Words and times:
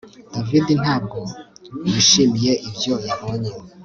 David 0.33 0.65
ntabwo 0.81 1.19
yishimiye 1.89 2.51
ibyo 2.67 2.93
yabonye 3.07 3.51